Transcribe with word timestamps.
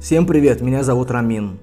Всем 0.00 0.26
привет, 0.26 0.60
меня 0.60 0.82
зовут 0.82 1.10
Рамин. 1.10 1.58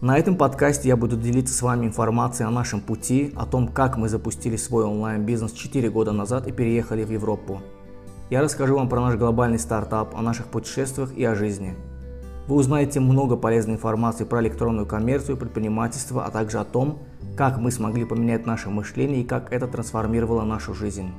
На 0.00 0.18
этом 0.18 0.36
подкасте 0.36 0.88
я 0.88 0.96
буду 0.96 1.16
делиться 1.16 1.54
с 1.54 1.62
вами 1.62 1.86
информацией 1.86 2.48
о 2.48 2.50
нашем 2.50 2.80
пути, 2.80 3.32
о 3.36 3.46
том, 3.46 3.68
как 3.68 3.96
мы 3.96 4.08
запустили 4.08 4.56
свой 4.56 4.84
онлайн-бизнес 4.84 5.52
4 5.52 5.88
года 5.90 6.10
назад 6.10 6.48
и 6.48 6.52
переехали 6.52 7.04
в 7.04 7.12
Европу. 7.12 7.62
Я 8.28 8.42
расскажу 8.42 8.74
вам 8.74 8.88
про 8.88 9.00
наш 9.00 9.14
глобальный 9.14 9.60
стартап, 9.60 10.16
о 10.16 10.20
наших 10.20 10.46
путешествиях 10.46 11.16
и 11.16 11.24
о 11.24 11.36
жизни. 11.36 11.74
Вы 12.48 12.56
узнаете 12.56 12.98
много 12.98 13.36
полезной 13.36 13.74
информации 13.74 14.24
про 14.24 14.42
электронную 14.42 14.86
коммерцию, 14.86 15.36
предпринимательство, 15.36 16.24
а 16.24 16.30
также 16.30 16.58
о 16.58 16.64
том, 16.64 16.98
как 17.36 17.58
мы 17.58 17.70
смогли 17.70 18.04
поменять 18.04 18.46
наше 18.46 18.68
мышление 18.68 19.22
и 19.22 19.26
как 19.26 19.52
это 19.52 19.68
трансформировало 19.68 20.42
нашу 20.42 20.74
жизнь. 20.74 21.12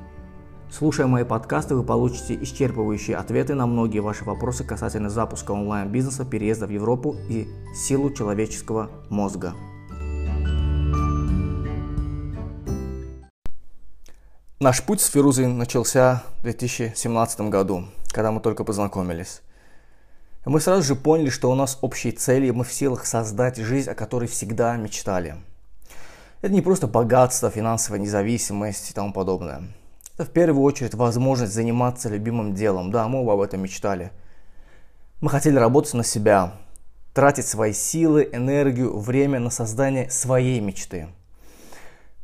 Слушая 0.70 1.06
мои 1.06 1.24
подкасты, 1.24 1.74
вы 1.74 1.82
получите 1.82 2.34
исчерпывающие 2.34 3.14
ответы 3.14 3.54
на 3.54 3.66
многие 3.66 4.00
ваши 4.00 4.24
вопросы 4.24 4.64
касательно 4.64 5.08
запуска 5.08 5.52
онлайн-бизнеса, 5.52 6.26
переезда 6.26 6.66
в 6.66 6.70
Европу 6.70 7.16
и 7.30 7.48
силу 7.74 8.10
человеческого 8.10 8.90
мозга. 9.08 9.54
Наш 14.60 14.82
путь 14.82 15.00
с 15.00 15.06
Фирузой 15.06 15.46
начался 15.46 16.22
в 16.40 16.42
2017 16.42 17.40
году, 17.42 17.86
когда 18.12 18.30
мы 18.30 18.40
только 18.40 18.62
познакомились. 18.62 19.40
Мы 20.44 20.60
сразу 20.60 20.82
же 20.82 20.96
поняли, 20.96 21.30
что 21.30 21.50
у 21.50 21.54
нас 21.54 21.78
общие 21.80 22.12
цели, 22.12 22.48
и 22.48 22.52
мы 22.52 22.64
в 22.64 22.72
силах 22.72 23.06
создать 23.06 23.56
жизнь, 23.56 23.88
о 23.88 23.94
которой 23.94 24.28
всегда 24.28 24.76
мечтали. 24.76 25.36
Это 26.42 26.52
не 26.52 26.60
просто 26.60 26.86
богатство, 26.86 27.50
финансовая 27.50 28.00
независимость 28.00 28.90
и 28.90 28.92
тому 28.92 29.14
подобное– 29.14 29.62
это 30.18 30.28
в 30.28 30.32
первую 30.32 30.64
очередь 30.64 30.94
возможность 30.94 31.54
заниматься 31.54 32.08
любимым 32.08 32.52
делом. 32.52 32.90
Да, 32.90 33.06
мы 33.06 33.20
об 33.20 33.40
этом 33.40 33.62
мечтали. 33.62 34.10
Мы 35.20 35.30
хотели 35.30 35.56
работать 35.56 35.94
на 35.94 36.02
себя, 36.02 36.54
тратить 37.14 37.46
свои 37.46 37.72
силы, 37.72 38.28
энергию, 38.32 38.98
время 38.98 39.38
на 39.38 39.50
создание 39.50 40.10
своей 40.10 40.58
мечты. 40.58 41.06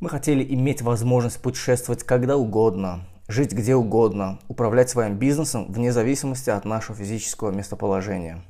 Мы 0.01 0.09
хотели 0.09 0.45
иметь 0.55 0.83
возможность 0.83 1.41
путешествовать 1.41 2.03
когда 2.03 2.37
угодно, 2.37 3.07
жить 3.29 3.53
где 3.53 3.77
угодно, 3.77 4.41
управлять 4.49 4.91
своим 4.91 5.15
бизнесом 5.17 5.71
вне 5.71 5.93
зависимости 5.93 6.51
от 6.51 6.65
нашего 6.65 6.99
физического 6.99 7.53
местоположения. 7.53 8.43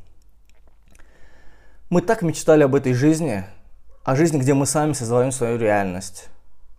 Мы 1.91 2.01
так 2.01 2.23
мечтали 2.23 2.63
об 2.63 2.75
этой 2.75 2.95
жизни, 2.95 3.45
о 4.05 4.17
жизни, 4.17 4.39
где 4.39 4.55
мы 4.55 4.65
сами 4.65 4.95
создаем 4.95 5.33
свою 5.33 5.59
реальность, 5.59 6.31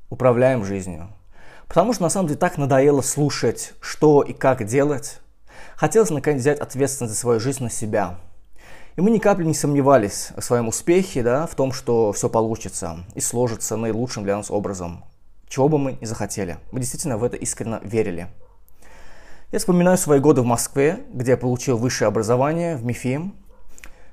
управляем 0.09 0.65
жизнью– 0.65 1.09
Потому 1.67 1.93
что 1.93 2.03
на 2.03 2.09
самом 2.09 2.27
деле 2.27 2.39
так 2.39 2.57
надоело 2.57 3.01
слушать, 3.01 3.73
что 3.79 4.21
и 4.21 4.33
как 4.33 4.65
делать. 4.65 5.19
Хотелось 5.75 6.09
наконец 6.09 6.41
взять 6.41 6.59
ответственность 6.59 7.13
за 7.13 7.19
свою 7.19 7.39
жизнь 7.39 7.63
на 7.63 7.69
себя. 7.69 8.19
И 8.95 9.01
мы 9.01 9.11
ни 9.11 9.17
капли 9.17 9.43
не 9.43 9.53
сомневались 9.53 10.29
в 10.37 10.41
своем 10.41 10.69
успехе, 10.69 11.21
да, 11.21 11.47
в 11.47 11.55
том, 11.55 11.73
что 11.73 12.13
все 12.13 12.29
получится 12.29 12.99
и 13.13 13.19
сложится 13.19 13.75
наилучшим 13.75 14.23
для 14.23 14.37
нас 14.37 14.49
образом, 14.49 15.03
чего 15.49 15.67
бы 15.67 15.77
мы 15.77 15.97
ни 15.99 16.05
захотели. 16.05 16.57
Мы 16.71 16.79
действительно 16.79 17.17
в 17.17 17.23
это 17.25 17.35
искренне 17.35 17.79
верили. 17.83 18.27
Я 19.51 19.59
вспоминаю 19.59 19.97
свои 19.97 20.19
годы 20.19 20.41
в 20.41 20.45
Москве, 20.45 21.03
где 21.13 21.31
я 21.31 21.37
получил 21.37 21.77
высшее 21.77 22.07
образование 22.07 22.77
в 22.77 22.85
МИФИ. 22.85 23.33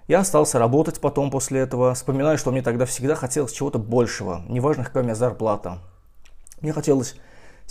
Я 0.09 0.19
остался 0.19 0.59
работать 0.59 1.01
потом 1.01 1.31
после 1.31 1.61
этого. 1.61 1.95
Вспоминаю, 1.95 2.37
что 2.37 2.51
мне 2.51 2.63
тогда 2.63 2.85
всегда 2.85 3.15
хотелось 3.15 3.53
чего-то 3.53 3.79
большего, 3.79 4.43
неважно, 4.49 4.85
какая 4.85 5.03
у 5.03 5.07
меня 5.07 5.15
зарплата. 5.15 5.79
Мне 6.61 6.73
хотелось 6.73 7.15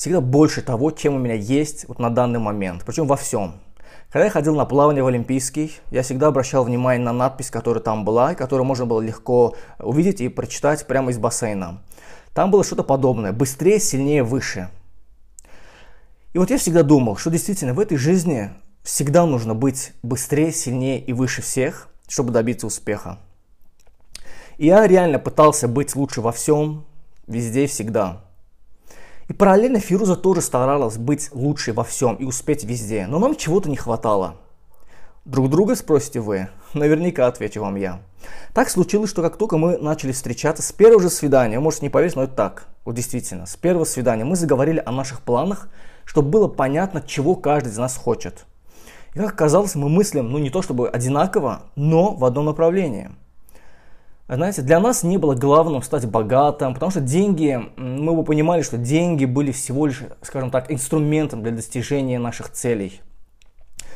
всегда 0.02 0.20
больше 0.20 0.64
того, 0.64 0.90
чем 0.90 1.14
у 1.14 1.20
меня 1.20 1.36
есть 1.36 1.88
вот 1.88 2.00
на 2.00 2.10
данный 2.10 2.40
момент, 2.40 2.82
причем 2.88 3.06
во 3.06 3.16
всем. 3.16 3.62
Когда 4.10 4.26
я 4.26 4.32
ходил 4.32 4.56
на 4.56 4.66
плавание 4.66 5.04
в 5.04 5.08
Олимпийский, 5.08 5.74
я 5.92 6.02
всегда 6.02 6.30
обращал 6.30 6.64
внимание 6.64 7.06
на 7.06 7.14
надпись, 7.14 7.52
которая 7.52 7.84
там 7.84 8.04
была, 8.04 8.32
и 8.32 8.36
которую 8.36 8.66
можно 8.66 8.88
было 8.88 9.00
легко 9.00 9.56
увидеть 9.78 10.20
и 10.20 10.28
прочитать 10.28 10.88
прямо 10.88 11.12
из 11.12 11.20
бассейна. 11.20 11.84
Там 12.34 12.50
было 12.50 12.64
что-то 12.64 12.82
подобное. 12.82 13.32
Быстрее, 13.32 13.80
сильнее, 13.80 14.24
выше. 14.24 14.70
И 16.34 16.40
вот 16.40 16.50
я 16.50 16.58
всегда 16.58 16.82
думал, 16.82 17.16
что 17.16 17.30
действительно 17.30 17.76
в 17.76 17.80
этой 17.80 17.98
жизни 17.98 18.50
всегда 18.82 19.28
нужно 19.28 19.54
быть 19.54 19.94
быстрее, 20.02 20.52
сильнее 20.52 21.00
и 21.00 21.14
выше 21.14 21.44
всех, 21.44 21.90
чтобы 22.08 22.32
добиться 22.32 22.66
успеха. 22.66 23.20
И 24.58 24.66
я 24.66 24.88
реально 24.88 25.20
пытался 25.20 25.68
быть 25.68 25.96
лучше 25.96 26.22
во 26.22 26.32
всем, 26.32 26.88
везде 27.28 27.68
всегда. 27.68 28.31
И 29.32 29.34
параллельно 29.34 29.80
Фируза 29.80 30.18
тоже 30.18 30.42
старалась 30.42 30.98
быть 30.98 31.30
лучшей 31.32 31.74
во 31.74 31.86
всем 31.86 32.16
и 32.16 32.26
успеть 32.26 32.66
везде, 32.66 33.08
но 33.08 33.18
нам 33.18 33.38
чего-то 33.38 33.70
не 33.70 33.78
хватало. 33.78 34.36
Друг 35.24 35.50
друга 35.50 35.78
спросите 35.78 36.20
вы? 36.20 36.50
Наверняка 36.74 37.28
отвечу 37.28 37.62
вам 37.62 37.78
я. 37.78 38.02
Так 38.54 38.70
случилось, 38.70 39.10
что 39.10 39.22
как 39.22 39.38
только 39.38 39.58
мы 39.58 39.78
начали 39.78 40.12
встречаться 40.12 40.62
с 40.62 40.74
первого 40.74 41.02
же 41.02 41.10
свидания, 41.10 41.62
можете 41.62 41.86
не 41.86 41.90
поверить, 41.90 42.18
но 42.18 42.24
это 42.24 42.34
так, 42.34 42.68
вот 42.84 42.96
действительно, 42.96 43.46
с 43.46 43.56
первого 43.56 43.86
свидания 43.86 44.26
мы 44.26 44.36
заговорили 44.36 44.84
о 44.86 44.92
наших 44.92 45.22
планах, 45.22 45.70
чтобы 46.04 46.30
было 46.30 46.50
понятно, 46.50 47.02
чего 47.02 47.38
каждый 47.38 47.70
из 47.70 47.78
нас 47.78 47.96
хочет. 47.96 48.46
И 49.16 49.20
как 49.20 49.32
оказалось, 49.32 49.76
мы 49.76 49.88
мыслим, 49.88 50.30
ну 50.30 50.40
не 50.40 50.50
то 50.50 50.62
чтобы 50.62 50.90
одинаково, 50.90 51.68
но 51.78 52.14
в 52.14 52.26
одном 52.26 52.48
направлении– 52.48 53.12
знаете, 54.36 54.62
для 54.62 54.80
нас 54.80 55.04
не 55.04 55.18
было 55.18 55.36
главным 55.36 55.82
стать 55.82 56.06
богатым, 56.06 56.74
потому 56.74 56.90
что 56.90 57.02
деньги, 57.02 57.60
мы 57.76 58.16
бы 58.16 58.24
понимали, 58.24 58.62
что 58.62 58.78
деньги 58.78 59.26
были 59.26 59.52
всего 59.52 59.88
лишь, 59.88 60.04
скажем 60.22 60.52
так, 60.52 60.72
инструментом 60.72 61.44
для 61.44 61.52
достижения 61.52 62.18
наших 62.18 62.50
целей. 62.50 63.02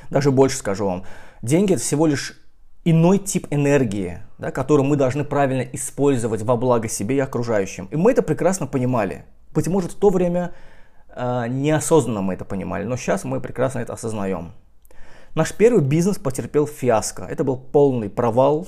Даже 0.10 0.32
больше 0.32 0.58
скажу 0.58 0.86
вам, 0.86 1.04
деньги 1.42 1.74
это 1.74 1.82
всего 1.82 2.06
лишь 2.06 2.38
иной 2.84 3.18
тип 3.18 3.48
энергии, 3.50 4.20
да, 4.38 4.52
которую 4.52 4.86
мы 4.86 4.96
должны 4.96 5.24
правильно 5.24 5.62
использовать 5.62 6.42
во 6.42 6.58
благо 6.58 6.88
себе 6.88 7.16
и 7.16 7.20
окружающим. 7.20 7.88
И 7.92 7.96
мы 7.96 8.12
это 8.12 8.22
прекрасно 8.22 8.68
понимали. 8.68 9.26
Быть 9.54 9.68
может, 9.68 9.94
в 9.94 9.96
то 9.96 10.10
время 10.10 10.54
э, 11.16 11.46
неосознанно 11.48 12.22
мы 12.22 12.34
это 12.34 12.46
понимали, 12.46 12.84
но 12.84 12.98
сейчас 12.98 13.24
мы 13.24 13.40
прекрасно 13.40 13.80
это 13.80 13.94
осознаем. 13.94 14.52
Наш 15.34 15.54
первый 15.54 15.82
бизнес 15.82 16.18
потерпел 16.18 16.68
фиаско. 16.68 17.24
Это 17.24 17.44
был 17.44 17.58
полный 17.58 18.10
провал, 18.10 18.68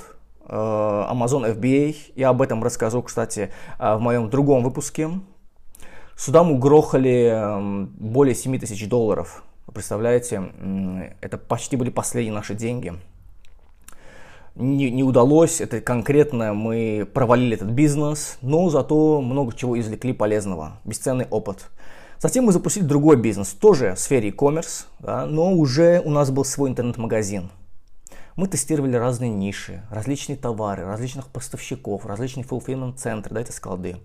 Amazon 0.54 1.56
FBA. 1.56 1.96
Я 2.16 2.30
об 2.30 2.42
этом 2.42 2.64
расскажу, 2.64 3.02
кстати, 3.02 3.52
э, 3.80 3.96
в 3.96 4.00
моем 4.00 4.30
другом 4.30 4.64
выпуске. 4.64 5.10
Сюда 6.16 6.44
мы 6.44 6.54
угрохали 6.54 7.28
эм, 7.28 7.94
более 7.98 8.34
7 8.34 8.58
тысяч 8.58 8.88
долларов. 8.88 9.44
Представляете, 9.72 10.52
это 11.22 11.38
почти 11.38 11.76
были 11.76 11.90
последние 11.92 12.34
наши 12.34 12.56
деньги. 12.56 12.94
Не, 14.56 14.90
не 14.90 15.04
удалось, 15.04 15.62
это 15.62 15.82
конкретно 15.82 16.56
мы 16.56 17.08
провалили 17.14 17.56
этот 17.56 17.70
бизнес, 17.70 18.40
но 18.42 18.70
зато 18.70 19.22
много 19.22 19.56
чего 19.56 19.80
извлекли 19.80 20.14
полезного, 20.14 20.80
бесценный 20.84 21.28
опыт. 21.30 21.70
Затем 22.18 22.46
мы 22.46 22.52
запустили 22.52 22.84
другой 22.84 23.18
бизнес, 23.18 23.50
тоже 23.50 23.94
в 23.94 24.00
сфере 24.00 24.30
e-commerce, 24.30 24.86
да, 24.98 25.28
но 25.28 25.54
уже 25.54 26.02
у 26.04 26.10
нас 26.10 26.32
был 26.32 26.44
свой 26.44 26.72
интернет-магазин. 26.72 27.52
Мы 28.38 28.48
тестировали 28.48 28.96
разные 28.96 29.32
ниши, 29.32 29.82
различные 29.90 30.38
товары, 30.38 30.86
различных 30.86 31.28
поставщиков, 31.28 32.06
различные 32.06 32.44
fulfillment 32.46 32.96
центры, 32.98 33.34
да, 33.34 33.42
это 33.42 33.52
склады. 33.52 33.98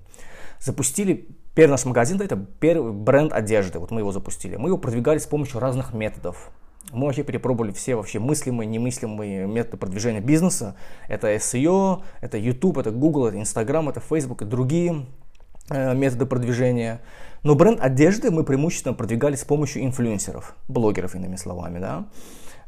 Запустили 0.58 1.28
первый 1.54 1.72
наш 1.72 1.84
магазин, 1.84 2.16
да, 2.16 2.24
это 2.24 2.36
первый 2.58 2.92
бренд 2.94 3.34
одежды, 3.34 3.78
вот 3.78 3.90
мы 3.90 4.00
его 4.00 4.10
запустили. 4.10 4.56
Мы 4.56 4.70
его 4.70 4.78
продвигали 4.78 5.18
с 5.18 5.26
помощью 5.26 5.60
разных 5.60 5.92
методов. 5.92 6.50
Мы 6.92 7.04
вообще 7.04 7.24
перепробовали 7.24 7.72
все 7.72 7.94
вообще 7.94 8.20
мыслимые, 8.20 8.66
немыслимые 8.66 9.46
методы 9.46 9.76
продвижения 9.76 10.20
бизнеса. 10.20 10.76
Это 11.08 11.34
SEO, 11.34 12.02
это 12.22 12.38
YouTube, 12.38 12.78
это 12.78 12.90
Google, 12.90 13.26
это 13.26 13.36
Instagram, 13.36 13.90
это 13.90 14.00
Facebook 14.00 14.40
и 14.40 14.46
другие 14.46 15.04
методы 15.70 16.26
продвижения. 16.26 17.00
Но 17.42 17.54
бренд 17.54 17.80
одежды 17.80 18.30
мы 18.30 18.44
преимущественно 18.44 18.94
продвигали 18.94 19.34
с 19.34 19.44
помощью 19.44 19.84
инфлюенсеров, 19.84 20.54
блогеров, 20.68 21.14
иными 21.14 21.36
словами, 21.36 21.78
да. 21.78 22.06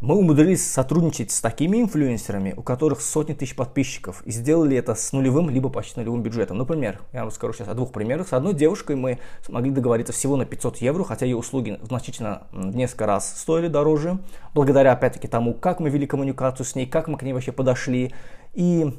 Мы 0.01 0.17
умудрились 0.17 0.71
сотрудничать 0.71 1.31
с 1.31 1.41
такими 1.41 1.81
инфлюенсерами, 1.81 2.53
у 2.55 2.63
которых 2.63 3.01
сотни 3.01 3.33
тысяч 3.33 3.57
подписчиков, 3.57 4.23
и 4.27 4.33
сделали 4.33 4.77
это 4.77 4.95
с 4.95 5.13
нулевым, 5.13 5.49
либо 5.49 5.71
почти 5.71 5.99
нулевым 5.99 6.23
бюджетом. 6.23 6.59
Например, 6.59 7.01
я 7.13 7.21
вам 7.23 7.31
скажу 7.31 7.55
сейчас 7.55 7.69
о 7.69 7.75
двух 7.75 7.93
примерах. 7.93 8.29
С 8.29 8.33
одной 8.35 8.53
девушкой 8.53 8.97
мы 8.97 9.19
смогли 9.43 9.71
договориться 9.71 10.13
всего 10.13 10.37
на 10.37 10.45
500 10.45 10.79
евро, 10.79 11.05
хотя 11.05 11.25
ее 11.25 11.37
услуги 11.37 11.79
значительно 11.85 12.49
в 12.53 12.77
несколько 12.77 13.07
раз 13.07 13.41
стоили 13.41 13.69
дороже, 13.69 14.19
благодаря, 14.53 14.93
опять-таки, 14.93 15.27
тому, 15.27 15.55
как 15.55 15.81
мы 15.81 15.89
вели 15.89 16.07
коммуникацию 16.07 16.67
с 16.67 16.75
ней, 16.75 16.87
как 16.87 17.09
мы 17.09 17.17
к 17.17 17.23
ней 17.23 17.33
вообще 17.33 17.53
подошли, 17.53 18.13
и 18.53 18.99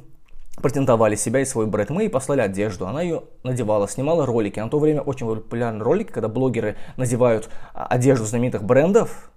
претендовали 0.56 1.16
себя 1.16 1.40
и 1.40 1.44
свой 1.44 1.66
бренд. 1.66 1.90
Мы 1.90 2.02
ей 2.02 2.08
послали 2.08 2.40
одежду, 2.40 2.86
она 2.86 3.02
ее 3.02 3.24
надевала, 3.42 3.88
снимала 3.88 4.26
ролики. 4.26 4.58
На 4.58 4.68
то 4.68 4.78
время 4.78 5.00
очень 5.02 5.26
популярны 5.26 5.84
ролики, 5.84 6.10
когда 6.10 6.28
блогеры 6.28 6.76
надевают 6.96 7.48
а, 7.74 7.86
одежду 7.86 8.24
знаменитых 8.24 8.64
брендов, 8.64 9.30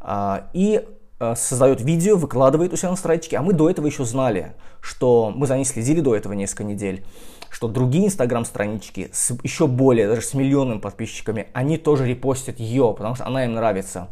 а, 0.00 0.48
и 0.52 0.84
Э, 1.20 1.34
создает 1.36 1.80
видео, 1.80 2.16
выкладывает 2.16 2.72
у 2.72 2.76
себя 2.76 2.90
на 2.90 2.96
страничке, 2.96 3.36
а 3.36 3.42
мы 3.42 3.52
до 3.52 3.70
этого 3.70 3.86
еще 3.86 4.04
знали, 4.04 4.54
что 4.80 5.32
мы 5.34 5.46
за 5.46 5.56
ней 5.56 5.64
следили 5.64 6.00
до 6.00 6.14
этого 6.16 6.32
несколько 6.32 6.64
недель, 6.64 7.04
что 7.50 7.68
другие 7.68 8.06
инстаграм-странички 8.06 9.10
с 9.12 9.32
еще 9.44 9.68
более, 9.68 10.08
даже 10.08 10.22
с 10.22 10.34
миллионными 10.34 10.80
подписчиками, 10.80 11.46
они 11.52 11.78
тоже 11.78 12.06
репостят 12.06 12.58
ее, 12.58 12.92
потому 12.96 13.14
что 13.14 13.26
она 13.26 13.44
им 13.44 13.54
нравится. 13.54 14.08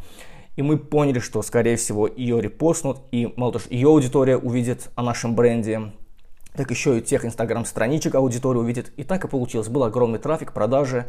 И 0.54 0.62
мы 0.62 0.78
поняли, 0.78 1.18
что, 1.18 1.42
скорее 1.42 1.76
всего, 1.76 2.06
ее 2.06 2.40
репостнут, 2.40 2.98
и 3.10 3.32
мало 3.36 3.54
того, 3.54 3.64
ее 3.68 3.88
аудитория 3.88 4.36
увидит 4.36 4.90
о 4.94 5.02
нашем 5.02 5.34
бренде, 5.34 5.92
так 6.54 6.70
еще 6.70 6.98
и 6.98 7.02
тех 7.02 7.24
инстаграм-страничек 7.24 8.14
аудитория 8.14 8.60
увидит. 8.60 8.92
И 8.96 9.04
так 9.04 9.24
и 9.24 9.28
получилось. 9.28 9.68
Был 9.68 9.84
огромный 9.84 10.18
трафик, 10.18 10.52
продажи, 10.52 11.06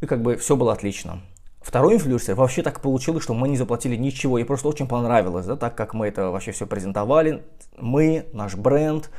и 0.00 0.06
как 0.06 0.22
бы 0.22 0.36
все 0.36 0.56
было 0.56 0.72
отлично. 0.72 1.20
Второй 1.62 1.94
инфлюенсер 1.94 2.34
вообще 2.34 2.62
так 2.62 2.80
получилось, 2.80 3.22
что 3.22 3.34
мы 3.34 3.48
не 3.48 3.56
заплатили 3.56 3.94
ничего, 3.94 4.38
и 4.38 4.44
просто 4.44 4.66
очень 4.68 4.88
понравилось, 4.88 5.46
да, 5.46 5.56
так 5.56 5.76
как 5.76 5.94
мы 5.94 6.08
это 6.08 6.30
вообще 6.30 6.50
все 6.50 6.66
презентовали, 6.66 7.44
мы, 7.78 8.26
наш 8.32 8.56
бренд, 8.56 9.10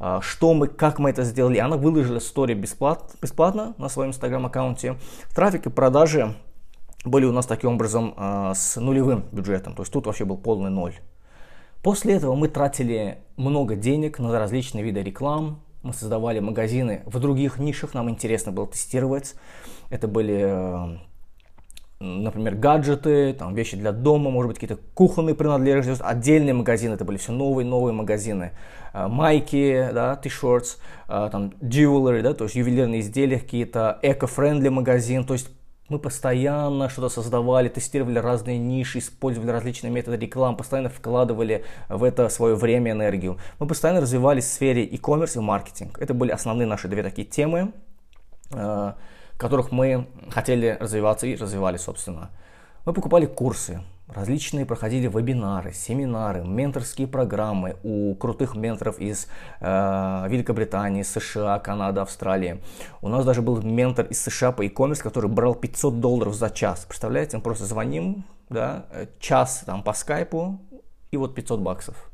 а, 0.00 0.20
что 0.20 0.52
мы, 0.52 0.66
как 0.66 0.98
мы 0.98 1.10
это 1.10 1.22
сделали. 1.22 1.58
Она 1.58 1.76
выложила 1.76 2.18
историю 2.18 2.58
бесплатно, 2.58 3.08
бесплатно 3.22 3.74
на 3.78 3.88
своем 3.88 4.10
инстаграм-аккаунте. 4.10 4.96
Трафик 5.32 5.66
и 5.66 5.70
продажи 5.70 6.34
были 7.04 7.24
у 7.24 7.32
нас 7.32 7.46
таким 7.46 7.74
образом 7.74 8.14
а, 8.16 8.52
с 8.52 8.80
нулевым 8.80 9.24
бюджетом, 9.30 9.76
то 9.76 9.82
есть 9.82 9.92
тут 9.92 10.06
вообще 10.06 10.24
был 10.24 10.38
полный 10.38 10.70
ноль. 10.70 10.94
После 11.82 12.14
этого 12.14 12.34
мы 12.34 12.48
тратили 12.48 13.18
много 13.36 13.74
денег 13.74 14.18
на 14.18 14.38
различные 14.38 14.84
виды 14.84 15.02
реклам, 15.02 15.62
мы 15.82 15.92
создавали 15.92 16.38
магазины 16.38 17.02
в 17.06 17.18
других 17.18 17.58
нишах, 17.58 17.92
нам 17.92 18.08
интересно 18.08 18.52
было 18.52 18.68
тестировать. 18.68 19.34
Это 19.90 20.06
были 20.06 20.42
а, 20.44 20.98
например, 22.02 22.56
гаджеты, 22.56 23.32
там, 23.32 23.54
вещи 23.54 23.76
для 23.76 23.92
дома, 23.92 24.30
может 24.30 24.48
быть, 24.48 24.58
какие-то 24.58 24.82
кухонные 24.94 25.34
принадлежности, 25.34 26.02
отдельные 26.02 26.54
магазины, 26.54 26.94
это 26.94 27.04
были 27.04 27.16
все 27.16 27.32
новые, 27.32 27.66
новые 27.66 27.94
магазины, 27.94 28.52
а, 28.92 29.08
майки, 29.08 29.88
да, 29.92 30.16
t-shirts, 30.16 30.78
а, 31.08 31.30
там, 31.30 31.52
jewelry, 31.60 32.22
да, 32.22 32.34
то 32.34 32.44
есть 32.44 32.56
ювелирные 32.56 33.00
изделия, 33.00 33.38
какие-то 33.38 33.98
эко-френдли 34.02 34.68
магазин, 34.68 35.24
то 35.24 35.34
есть 35.34 35.48
мы 35.88 35.98
постоянно 35.98 36.88
что-то 36.88 37.08
создавали, 37.08 37.68
тестировали 37.68 38.18
разные 38.18 38.58
ниши, 38.58 38.98
использовали 38.98 39.50
различные 39.50 39.90
методы 39.90 40.16
рекламы, 40.16 40.56
постоянно 40.56 40.88
вкладывали 40.88 41.64
в 41.88 42.04
это 42.04 42.28
свое 42.28 42.54
время, 42.54 42.92
энергию. 42.92 43.38
Мы 43.58 43.66
постоянно 43.66 44.00
развивались 44.00 44.44
в 44.44 44.52
сфере 44.52 44.84
e-commerce 44.84 45.36
и 45.36 45.40
маркетинг. 45.40 45.98
Это 45.98 46.14
были 46.14 46.30
основные 46.30 46.66
наши 46.66 46.88
две 46.88 47.02
такие 47.02 47.26
темы. 47.26 47.72
А, 48.54 48.96
которых 49.36 49.72
мы 49.72 50.06
хотели 50.30 50.76
развиваться 50.78 51.26
и 51.26 51.34
развивали, 51.36 51.76
собственно. 51.76 52.30
Мы 52.84 52.92
покупали 52.92 53.26
курсы, 53.26 53.82
различные 54.14 54.66
проходили 54.66 55.06
вебинары, 55.06 55.72
семинары, 55.72 56.44
менторские 56.44 57.06
программы 57.06 57.76
у 57.82 58.14
крутых 58.14 58.54
менторов 58.54 58.98
из 58.98 59.26
э, 59.60 60.26
Великобритании, 60.28 61.02
США, 61.02 61.58
Канады, 61.58 62.00
Австралии. 62.00 62.60
У 63.00 63.08
нас 63.08 63.24
даже 63.24 63.42
был 63.42 63.60
ментор 63.62 64.06
из 64.06 64.20
США 64.22 64.52
по 64.52 64.62
e-commerce, 64.62 65.02
который 65.02 65.30
брал 65.30 65.54
500 65.54 66.00
долларов 66.00 66.34
за 66.34 66.50
час. 66.50 66.84
Представляете, 66.86 67.36
мы 67.36 67.42
просто 67.42 67.64
звоним, 67.64 68.24
да, 68.48 68.86
час 69.18 69.62
там 69.66 69.82
по 69.82 69.92
скайпу 69.92 70.60
и 71.10 71.16
вот 71.16 71.34
500 71.34 71.60
баксов. 71.60 72.10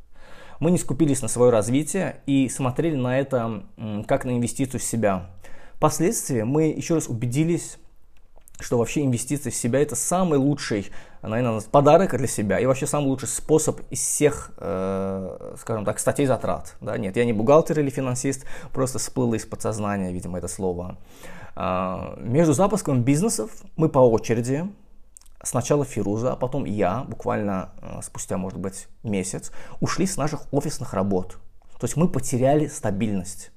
Мы 0.60 0.72
не 0.72 0.78
скупились 0.78 1.22
на 1.22 1.28
свое 1.28 1.50
развитие 1.50 2.20
и 2.26 2.48
смотрели 2.48 2.96
на 2.96 3.18
это 3.18 3.62
как 4.06 4.24
на 4.24 4.36
инвестицию 4.36 4.80
в 4.80 4.84
себя. 4.84 5.30
Впоследствии 5.74 6.42
мы 6.42 6.64
еще 6.64 6.94
раз 6.94 7.08
убедились, 7.08 7.78
что 8.60 8.78
вообще 8.78 9.04
инвестиции 9.04 9.50
в 9.50 9.54
себя 9.54 9.80
это 9.80 9.94
самый 9.94 10.38
лучший, 10.38 10.90
наверное, 11.22 11.60
подарок 11.60 12.16
для 12.16 12.26
себя 12.26 12.58
и 12.58 12.66
вообще 12.66 12.86
самый 12.86 13.06
лучший 13.06 13.28
способ 13.28 13.80
из 13.90 14.00
всех, 14.00 14.50
э, 14.56 15.54
скажем 15.60 15.84
так, 15.84 15.98
статей 15.98 16.26
затрат. 16.26 16.76
Да? 16.80 16.98
Нет, 16.98 17.16
я 17.16 17.24
не 17.24 17.32
бухгалтер 17.32 17.78
или 17.78 17.90
финансист, 17.90 18.44
просто 18.72 18.98
всплыло 18.98 19.34
из 19.34 19.44
подсознания, 19.46 20.10
видимо, 20.12 20.38
это 20.38 20.48
слово. 20.48 20.98
Э, 21.54 22.16
между 22.18 22.52
запуском 22.52 23.02
бизнесов 23.02 23.50
мы 23.76 23.88
по 23.88 24.00
очереди, 24.00 24.68
сначала 25.42 25.84
Фируза, 25.84 26.32
а 26.32 26.36
потом 26.36 26.64
я, 26.64 27.04
буквально 27.04 27.70
э, 27.80 28.00
спустя, 28.02 28.38
может 28.38 28.58
быть, 28.58 28.88
месяц, 29.04 29.52
ушли 29.80 30.06
с 30.06 30.16
наших 30.16 30.52
офисных 30.52 30.94
работ. 30.94 31.38
То 31.78 31.84
есть 31.84 31.96
мы 31.96 32.08
потеряли 32.08 32.66
стабильность. 32.66 33.52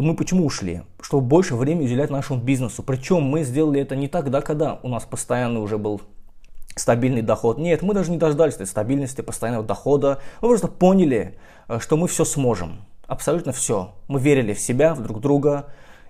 И 0.00 0.02
мы 0.02 0.16
почему 0.16 0.46
ушли? 0.46 0.80
Чтобы 1.02 1.26
больше 1.26 1.56
времени 1.56 1.84
уделять 1.84 2.08
нашему 2.08 2.40
бизнесу. 2.40 2.82
Причем 2.82 3.20
мы 3.22 3.42
сделали 3.44 3.82
это 3.82 3.94
не 3.94 4.08
тогда, 4.08 4.40
когда 4.40 4.80
у 4.82 4.88
нас 4.88 5.04
постоянно 5.04 5.60
уже 5.60 5.76
был 5.76 6.00
стабильный 6.74 7.20
доход. 7.20 7.58
Нет, 7.58 7.82
мы 7.82 7.92
даже 7.92 8.10
не 8.10 8.16
дождались 8.16 8.54
этой 8.54 8.66
стабильности, 8.66 9.20
постоянного 9.20 9.62
дохода. 9.62 10.22
Мы 10.40 10.48
просто 10.48 10.68
поняли, 10.68 11.36
э, 11.68 11.80
что 11.80 11.98
мы 11.98 12.08
все 12.08 12.24
сможем. 12.24 12.78
Абсолютно 13.06 13.52
все. 13.52 13.92
Мы 14.08 14.20
верили 14.20 14.54
в 14.54 14.58
себя, 14.58 14.94
в 14.94 15.02
друг 15.02 15.20
друга 15.20 15.66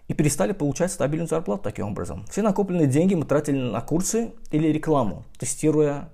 и 0.06 0.14
перестали 0.14 0.52
получать 0.52 0.92
стабильную 0.92 1.26
зарплату 1.26 1.64
таким 1.64 1.88
образом. 1.88 2.24
Все 2.30 2.42
накопленные 2.42 2.86
деньги 2.86 3.16
мы 3.16 3.24
тратили 3.24 3.58
на 3.58 3.80
курсы 3.80 4.30
или 4.52 4.68
рекламу, 4.68 5.24
тестируя 5.36 6.10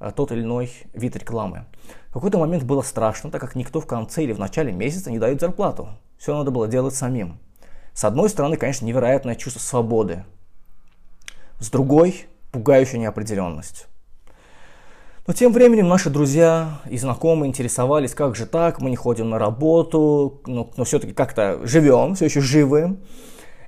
э, 0.00 0.10
тот 0.16 0.32
или 0.32 0.42
иной 0.42 0.72
вид 0.94 1.14
рекламы. 1.14 1.66
В 2.08 2.14
какой-то 2.14 2.38
момент 2.38 2.64
было 2.64 2.82
страшно, 2.82 3.30
так 3.30 3.40
как 3.40 3.54
никто 3.54 3.80
в 3.80 3.86
конце 3.86 4.24
или 4.24 4.32
в 4.32 4.40
начале 4.40 4.72
месяца 4.72 5.12
не 5.12 5.20
дает 5.20 5.40
зарплату. 5.40 5.90
Все 6.20 6.36
надо 6.36 6.50
было 6.50 6.68
делать 6.68 6.94
самим. 6.94 7.38
С 7.94 8.04
одной 8.04 8.28
стороны, 8.28 8.58
конечно, 8.58 8.84
невероятное 8.84 9.36
чувство 9.36 9.58
свободы. 9.58 10.26
С 11.60 11.70
другой, 11.70 12.26
пугающая 12.52 12.98
неопределенность. 12.98 13.86
Но 15.26 15.32
тем 15.32 15.50
временем 15.50 15.88
наши 15.88 16.10
друзья 16.10 16.82
и 16.90 16.98
знакомые 16.98 17.48
интересовались, 17.48 18.12
как 18.12 18.36
же 18.36 18.44
так, 18.44 18.82
мы 18.82 18.90
не 18.90 18.96
ходим 18.96 19.30
на 19.30 19.38
работу, 19.38 20.42
но, 20.44 20.70
но 20.76 20.84
все-таки 20.84 21.14
как-то 21.14 21.66
живем, 21.66 22.14
все 22.16 22.26
еще 22.26 22.42
живы. 22.42 22.98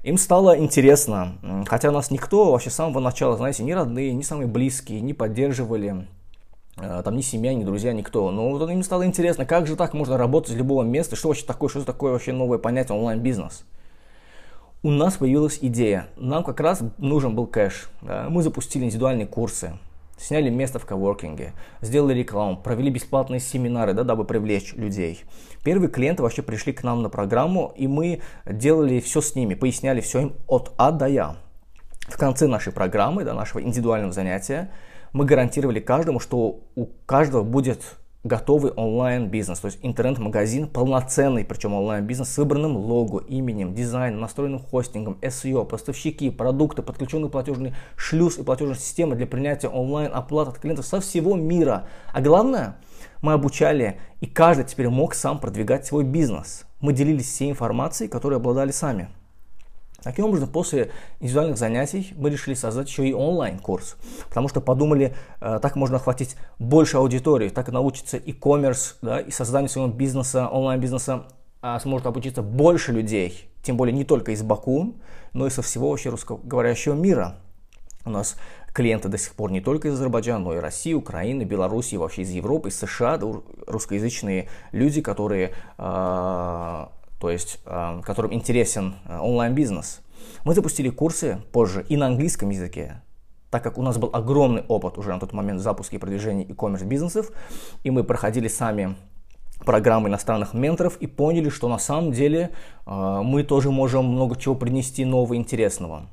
Им 0.02 0.19
стало 0.19 0.58
интересно, 0.58 1.38
хотя 1.66 1.90
нас 1.90 2.10
никто 2.10 2.52
вообще 2.52 2.69
с 2.69 2.75
самого 2.75 3.00
начала, 3.00 3.38
знаете, 3.38 3.62
ни 3.62 3.72
родные, 3.72 4.12
ни 4.12 4.22
самые 4.22 4.46
близкие 4.46 5.00
не 5.00 5.14
поддерживали 5.14 6.06
там 6.76 7.16
ни 7.16 7.20
семья, 7.20 7.54
ни 7.54 7.64
друзья, 7.64 7.92
никто. 7.92 8.30
Но 8.30 8.50
вот 8.50 8.69
им 8.70 8.82
стало 8.82 9.04
интересно, 9.06 9.44
как 9.44 9.66
же 9.66 9.76
так 9.76 9.94
можно 9.94 10.16
работать 10.16 10.52
из 10.52 10.56
любого 10.56 10.82
места, 10.82 11.16
что 11.16 11.28
вообще 11.28 11.44
такое, 11.44 11.69
что 11.69 11.84
такое 11.84 12.12
вообще 12.12 12.32
новое 12.32 12.58
понятие 12.58 12.96
онлайн-бизнес. 12.96 13.64
У 14.82 14.90
нас 14.90 15.14
появилась 15.16 15.58
идея, 15.60 16.08
нам 16.16 16.42
как 16.42 16.58
раз 16.58 16.82
нужен 16.98 17.36
был 17.36 17.46
кэш. 17.46 17.88
Мы 18.00 18.42
запустили 18.42 18.84
индивидуальные 18.84 19.28
курсы, 19.28 19.78
сняли 20.19 20.50
место 20.50 20.80
в 20.80 20.86
коворкинге, 20.86 21.52
сделали 21.80 22.19
рекламу, 22.19 22.56
провели 22.56 22.90
бесплатные 22.90 23.38
семинары, 23.38 23.92
да, 23.92 24.02
дабы 24.02 24.24
привлечь 24.24 24.74
людей. 24.74 25.22
Первые 25.62 25.88
клиенты 25.88 26.24
вообще 26.24 26.42
пришли 26.42 26.72
к 26.72 26.82
нам 26.82 27.02
на 27.02 27.10
программу, 27.10 27.72
и 27.76 27.86
мы 27.86 28.22
делали 28.44 28.98
все 28.98 29.20
с 29.20 29.36
ними, 29.36 29.54
поясняли 29.54 30.00
все 30.00 30.22
им 30.22 30.32
от 30.48 30.72
А 30.78 30.90
до 30.90 31.06
Я. 31.06 31.36
В 32.08 32.16
конце 32.16 32.48
нашей 32.48 32.72
программы, 32.72 33.22
да, 33.22 33.34
нашего 33.34 33.62
индивидуального 33.62 34.12
занятия, 34.12 34.72
мы 35.12 35.24
гарантировали 35.24 35.80
каждому, 35.80 36.20
что 36.20 36.60
у 36.74 36.86
каждого 37.06 37.42
будет 37.42 37.96
готовый 38.24 38.70
онлайн-бизнес, 38.70 39.58
то 39.58 39.66
есть 39.66 39.81
интернет-магазин 39.82 40.69
полноценный, 40.69 41.44
причем 41.44 41.74
онлайн-бизнес 41.74 42.28
с 42.28 42.38
выбранным 42.38 42.76
лого, 42.76 43.19
именем, 43.19 43.74
дизайном, 43.74 44.20
настроенным 44.20 44.60
хостингом, 44.60 45.19
SEO, 45.20 45.66
поставщики, 45.66 46.31
продукты, 46.31 46.82
подключенный 46.82 47.31
платежный 47.31 47.74
шлюз 47.96 48.38
и 48.38 48.44
платежная 48.44 48.76
система 48.76 49.16
для 49.16 49.26
принятия 49.26 49.69
онлайн-оплат 49.69 50.48
от 50.48 50.58
клиентов 50.58 50.86
со 50.86 51.00
всего 51.00 51.34
мира. 51.34 51.88
А 52.12 52.20
главное, 52.20 52.76
мы 53.22 53.32
обучали, 53.32 53.98
и 54.20 54.26
каждый 54.26 54.64
теперь 54.64 54.88
мог 54.88 55.14
сам 55.14 55.40
продвигать 55.40 55.84
свой 55.84 56.04
бизнес. 56.04 56.64
Мы 56.81 56.92
делились 56.92 57.26
всей 57.26 57.50
информацией, 57.50 58.08
которой 58.08 58.36
обладали 58.36 58.70
сами. 58.70 59.08
Таким 60.02 60.26
образом, 60.26 60.48
после 60.48 60.90
индивидуальных 61.20 61.58
занятий 61.58 62.12
мы 62.16 62.30
решили 62.30 62.54
создать 62.54 62.88
еще 62.88 63.08
и 63.08 63.12
онлайн-курс, 63.12 63.96
потому 64.28 64.48
что 64.48 64.60
подумали, 64.60 65.14
э, 65.40 65.58
так 65.62 65.76
можно 65.76 65.96
охватить 65.96 66.36
больше 66.58 66.96
аудитории, 66.96 67.48
так 67.48 67.68
и 67.68 67.72
научиться 67.72 68.16
e-commerce 68.16 68.96
да, 69.00 69.20
и 69.20 69.30
созданию 69.30 69.68
своего 69.68 69.92
бизнеса, 69.92 70.48
онлайн-бизнеса 70.48 71.26
а 71.64 71.78
сможет 71.78 72.08
обучиться 72.08 72.42
больше 72.42 72.90
людей, 72.90 73.48
тем 73.62 73.76
более 73.76 73.94
не 73.94 74.04
только 74.04 74.32
из 74.32 74.42
Баку, 74.42 74.96
но 75.32 75.46
и 75.46 75.50
со 75.50 75.62
всего 75.62 75.90
вообще 75.90 76.10
русскоговорящего 76.10 76.94
мира. 76.94 77.36
У 78.04 78.10
нас 78.10 78.36
клиенты 78.72 79.08
до 79.08 79.16
сих 79.16 79.34
пор 79.34 79.52
не 79.52 79.60
только 79.60 79.86
из 79.86 79.94
Азербайджана, 79.94 80.44
но 80.44 80.54
и 80.54 80.58
России, 80.58 80.92
Украины, 80.92 81.44
Белоруссии, 81.44 81.94
вообще 81.94 82.22
из 82.22 82.30
Европы, 82.30 82.70
из 82.70 82.78
США, 82.78 83.20
русскоязычные 83.68 84.48
люди, 84.72 85.00
которые 85.00 85.52
э, 85.78 86.86
то 87.22 87.31
есть 87.31 87.60
э, 87.67 88.00
которым 88.02 88.34
интересен 88.34 88.96
э, 89.06 89.17
онлайн-бизнес. 89.17 90.00
Мы 90.44 90.55
запустили 90.55 90.88
курсы 90.88 91.38
позже 91.52 91.86
и 91.88 91.96
на 91.96 92.08
английском 92.08 92.50
языке, 92.50 93.00
так 93.48 93.62
как 93.62 93.79
у 93.79 93.82
нас 93.82 93.96
был 93.96 94.10
огромный 94.12 94.64
опыт 94.67 94.98
уже 94.98 95.12
на 95.12 95.20
тот 95.20 95.32
момент 95.32 95.60
запуска 95.60 95.94
и 95.94 96.00
продвижения 96.00 96.43
e-commerce 96.43 96.84
бизнесов, 96.84 97.31
и 97.84 97.93
мы 97.93 98.02
проходили 98.02 98.48
сами 98.48 98.96
программы 99.64 100.08
иностранных 100.08 100.52
менторов 100.52 100.96
и 100.96 101.06
поняли, 101.06 101.48
что 101.48 101.69
на 101.69 101.79
самом 101.79 102.10
деле 102.10 102.50
э, 102.86 103.20
мы 103.22 103.44
тоже 103.44 103.70
можем 103.70 104.05
много 104.05 104.34
чего 104.34 104.56
принести 104.56 105.05
нового 105.05 105.36
интересного. 105.36 106.08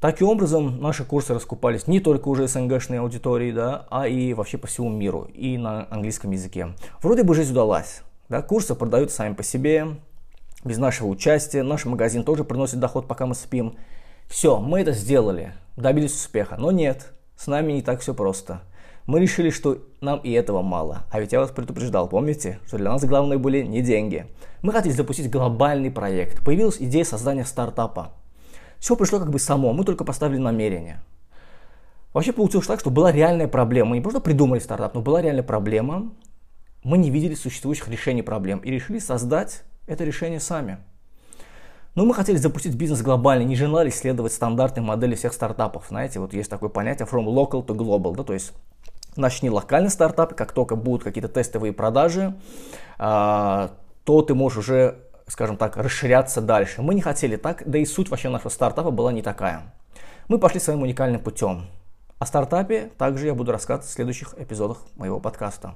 Таким 0.00 0.28
образом, 0.28 0.80
наши 0.80 1.04
курсы 1.04 1.34
раскупались 1.34 1.88
не 1.88 1.98
только 1.98 2.28
уже 2.28 2.46
СНГшной 2.46 3.00
аудитории, 3.00 3.50
да, 3.50 3.88
а 3.90 4.06
и 4.06 4.34
вообще 4.34 4.56
по 4.56 4.68
всему 4.68 4.88
миру, 4.88 5.28
и 5.34 5.58
на 5.58 5.88
английском 5.90 6.30
языке. 6.30 6.68
Вроде 7.02 7.24
бы 7.24 7.34
жизнь 7.34 7.50
удалась. 7.50 8.02
Да, 8.32 8.40
курсы 8.40 8.74
продаются 8.74 9.16
сами 9.16 9.34
по 9.34 9.42
себе, 9.42 9.88
без 10.64 10.78
нашего 10.78 11.08
участия. 11.08 11.62
Наш 11.62 11.84
магазин 11.84 12.24
тоже 12.24 12.44
приносит 12.44 12.80
доход, 12.80 13.06
пока 13.06 13.26
мы 13.26 13.34
спим. 13.34 13.76
Все, 14.28 14.58
мы 14.58 14.80
это 14.80 14.92
сделали, 14.92 15.54
добились 15.76 16.14
успеха. 16.14 16.56
Но 16.58 16.70
нет, 16.70 17.12
с 17.36 17.46
нами 17.46 17.72
не 17.72 17.82
так 17.82 18.00
все 18.00 18.14
просто. 18.14 18.62
Мы 19.06 19.18
решили, 19.20 19.50
что 19.50 19.78
нам 20.00 20.20
и 20.20 20.30
этого 20.30 20.62
мало. 20.62 21.04
А 21.10 21.20
ведь 21.20 21.32
я 21.32 21.40
вас 21.40 21.50
предупреждал, 21.50 22.08
помните, 22.08 22.60
что 22.66 22.78
для 22.78 22.90
нас 22.90 23.04
главное 23.04 23.36
были 23.36 23.62
не 23.62 23.82
деньги. 23.82 24.26
Мы 24.62 24.72
хотели 24.72 24.92
запустить 24.92 25.28
глобальный 25.28 25.90
проект. 25.90 26.44
Появилась 26.44 26.76
идея 26.78 27.04
создания 27.04 27.44
стартапа. 27.44 28.12
Все 28.78 28.96
пришло 28.96 29.18
как 29.18 29.30
бы 29.30 29.38
само, 29.38 29.72
мы 29.72 29.84
только 29.84 30.04
поставили 30.04 30.38
намерение. 30.38 31.02
Вообще 32.12 32.32
получилось 32.32 32.66
так, 32.66 32.78
что 32.78 32.90
была 32.90 33.10
реальная 33.10 33.48
проблема. 33.48 33.90
Мы 33.90 33.96
не 33.96 34.02
просто 34.02 34.20
придумали 34.20 34.60
стартап, 34.60 34.94
но 34.94 35.00
была 35.00 35.22
реальная 35.22 35.42
проблема. 35.42 36.12
Мы 36.84 36.98
не 36.98 37.10
видели 37.10 37.34
существующих 37.34 37.88
решений 37.88 38.22
проблем 38.22 38.58
и 38.58 38.70
решили 38.70 38.98
создать 38.98 39.64
это 39.86 40.04
решение 40.04 40.40
сами. 40.40 40.78
Но 41.94 42.06
мы 42.06 42.14
хотели 42.14 42.36
запустить 42.36 42.74
бизнес 42.74 43.02
глобальный, 43.02 43.44
не 43.44 43.54
желали 43.54 43.90
следовать 43.90 44.32
стандартной 44.32 44.82
модели 44.82 45.14
всех 45.14 45.34
стартапов. 45.34 45.86
Знаете, 45.88 46.20
вот 46.20 46.32
есть 46.32 46.48
такое 46.48 46.70
понятие 46.70 47.06
from 47.06 47.26
local 47.26 47.64
to 47.66 47.76
global, 47.76 48.16
да, 48.16 48.24
то 48.24 48.32
есть 48.32 48.52
начни 49.16 49.50
локальный 49.50 49.90
стартап, 49.90 50.34
как 50.34 50.52
только 50.52 50.74
будут 50.74 51.04
какие-то 51.04 51.28
тестовые 51.28 51.74
продажи, 51.74 52.34
а, 52.98 53.72
то 54.04 54.22
ты 54.22 54.34
можешь 54.34 54.58
уже, 54.58 55.00
скажем 55.26 55.58
так, 55.58 55.76
расширяться 55.76 56.40
дальше. 56.40 56.80
Мы 56.80 56.94
не 56.94 57.02
хотели 57.02 57.36
так, 57.36 57.62
да 57.66 57.78
и 57.78 57.84
суть 57.84 58.08
вообще 58.08 58.30
нашего 58.30 58.48
стартапа 58.48 58.90
была 58.90 59.12
не 59.12 59.20
такая. 59.20 59.74
Мы 60.28 60.38
пошли 60.38 60.60
своим 60.60 60.82
уникальным 60.82 61.20
путем. 61.20 61.66
О 62.18 62.24
стартапе 62.24 62.90
также 62.96 63.26
я 63.26 63.34
буду 63.34 63.52
рассказывать 63.52 63.88
в 63.88 63.92
следующих 63.92 64.34
эпизодах 64.38 64.78
моего 64.96 65.20
подкаста. 65.20 65.74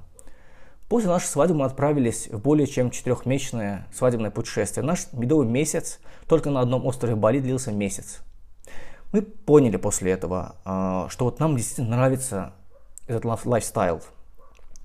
После 0.88 1.08
нашей 1.08 1.26
свадьбы 1.26 1.56
мы 1.56 1.64
отправились 1.64 2.28
в 2.28 2.40
более 2.40 2.66
чем 2.68 2.90
четырехмесячное 2.90 3.88
свадебное 3.92 4.30
путешествие. 4.30 4.84
Наш 4.84 5.12
медовый 5.12 5.46
месяц 5.48 5.98
только 6.28 6.50
на 6.50 6.60
одном 6.60 6.86
острове 6.86 7.16
Бали 7.16 7.40
длился 7.40 7.72
месяц. 7.72 8.20
Мы 9.12 9.22
поняли 9.22 9.78
после 9.78 10.12
этого, 10.12 10.56
а, 10.64 11.08
что 11.08 11.24
вот 11.24 11.40
нам 11.40 11.56
действительно 11.56 11.96
нравится 11.96 12.52
этот 13.08 13.24
лайфстайл. 13.24 14.00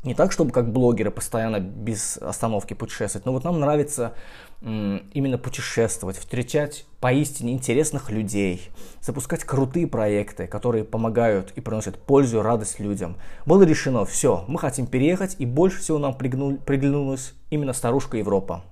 Не 0.03 0.15
так, 0.15 0.31
чтобы 0.31 0.51
как 0.51 0.71
блогеры 0.71 1.11
постоянно 1.11 1.59
без 1.59 2.17
остановки 2.17 2.73
путешествовать, 2.73 3.25
но 3.25 3.33
вот 3.33 3.43
нам 3.43 3.59
нравится 3.59 4.13
именно 4.61 5.37
путешествовать, 5.37 6.17
встречать 6.17 6.85
поистине 6.99 7.53
интересных 7.53 8.09
людей, 8.09 8.69
запускать 8.99 9.43
крутые 9.43 9.85
проекты, 9.85 10.47
которые 10.47 10.83
помогают 10.83 11.51
и 11.55 11.61
приносят 11.61 11.99
пользу 11.99 12.39
и 12.39 12.41
радость 12.41 12.79
людям. 12.79 13.17
Было 13.45 13.61
решено, 13.61 14.05
все, 14.05 14.43
мы 14.47 14.57
хотим 14.59 14.87
переехать, 14.87 15.35
и 15.37 15.45
больше 15.45 15.79
всего 15.79 15.99
нам 15.99 16.15
приглянулась 16.15 17.33
именно 17.51 17.73
старушка 17.73 18.17
Европа. 18.17 18.63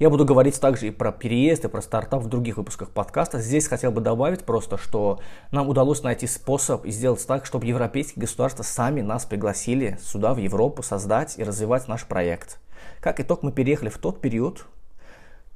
Я 0.00 0.10
буду 0.10 0.24
говорить 0.24 0.60
также 0.60 0.88
и 0.88 0.90
про 0.90 1.12
переезд, 1.12 1.64
и 1.64 1.68
про 1.68 1.80
стартап 1.80 2.20
в 2.20 2.28
других 2.28 2.56
выпусках 2.56 2.90
подкаста. 2.90 3.38
Здесь 3.38 3.68
хотел 3.68 3.92
бы 3.92 4.00
добавить 4.00 4.44
просто, 4.44 4.76
что 4.76 5.20
нам 5.52 5.68
удалось 5.68 6.02
найти 6.02 6.26
способ 6.26 6.84
и 6.84 6.90
сделать 6.90 7.24
так, 7.24 7.46
чтобы 7.46 7.66
европейские 7.66 8.20
государства 8.20 8.64
сами 8.64 9.02
нас 9.02 9.24
пригласили 9.24 9.96
сюда, 10.02 10.34
в 10.34 10.38
Европу, 10.38 10.82
создать 10.82 11.38
и 11.38 11.44
развивать 11.44 11.86
наш 11.86 12.06
проект. 12.06 12.58
Как 13.00 13.20
итог, 13.20 13.44
мы 13.44 13.52
переехали 13.52 13.88
в 13.88 13.98
тот 13.98 14.20
период, 14.20 14.66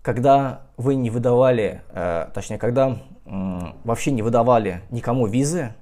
когда 0.02 0.68
вы 0.76 0.94
не 0.94 1.10
выдавали, 1.10 1.82
э, 1.90 2.28
точнее, 2.32 2.58
когда 2.58 3.02
э, 3.26 3.58
вообще 3.82 4.12
не 4.12 4.22
выдавали 4.22 4.82
никому 4.90 5.26
визы, 5.26 5.74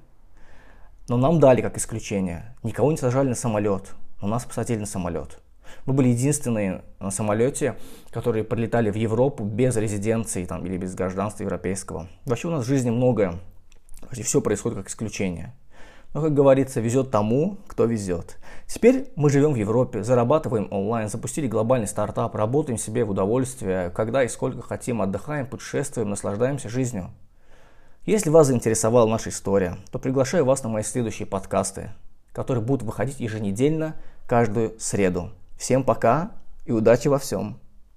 но 1.07 1.17
нам 1.17 1.39
дали 1.39 1.61
как 1.61 1.77
исключение. 1.77 2.55
Никого 2.63 2.91
не 2.91 2.97
сажали 2.97 3.29
на 3.29 3.35
самолет, 3.35 3.93
но 4.19 4.27
нас 4.27 4.45
посадили 4.45 4.79
на 4.79 4.87
самолет. 4.87 5.39
Мы 5.87 5.93
были 5.93 6.09
единственные 6.09 6.83
на 6.99 7.11
самолете, 7.11 7.77
которые 8.11 8.43
прилетали 8.43 8.91
в 8.91 8.95
Европу 8.95 9.45
без 9.45 9.77
резиденции 9.77 10.43
там, 10.43 10.65
или 10.65 10.75
без 10.75 10.93
гражданства 10.93 11.43
европейского. 11.43 12.09
Вообще 12.25 12.49
у 12.49 12.51
нас 12.51 12.65
в 12.65 12.67
жизни 12.67 12.89
многое, 12.89 13.35
почти 14.01 14.23
все 14.23 14.41
происходит 14.41 14.79
как 14.79 14.89
исключение. 14.89 15.55
Но, 16.13 16.21
как 16.21 16.33
говорится, 16.33 16.81
везет 16.81 17.09
тому, 17.09 17.59
кто 17.67 17.85
везет. 17.85 18.37
Теперь 18.65 19.07
мы 19.15 19.29
живем 19.29 19.53
в 19.53 19.55
Европе, 19.55 20.03
зарабатываем 20.03 20.67
онлайн, 20.71 21.07
запустили 21.07 21.47
глобальный 21.47 21.87
стартап, 21.87 22.35
работаем 22.35 22.77
себе 22.77 23.05
в 23.05 23.11
удовольствие, 23.11 23.89
когда 23.91 24.25
и 24.25 24.27
сколько 24.27 24.61
хотим, 24.61 25.01
отдыхаем, 25.01 25.47
путешествуем, 25.47 26.09
наслаждаемся 26.09 26.67
жизнью. 26.67 27.11
Если 28.05 28.29
вас 28.29 28.47
заинтересовала 28.47 29.07
наша 29.07 29.29
история, 29.29 29.77
то 29.89 29.99
приглашаю 29.99 30.43
вас 30.43 30.63
на 30.63 30.69
мои 30.69 30.83
следующие 30.83 31.25
подкасты, 31.25 31.91
которые 32.33 32.61
будут 32.61 32.83
выходить 32.83 33.21
еженедельно 33.21 33.95
каждую 34.27 34.77
среду. 34.79 35.31
Всем 35.57 35.83
пока 35.83 36.31
и 36.65 36.71
удачи 36.71 37.07
во 37.07 37.17
всем! 37.17 37.59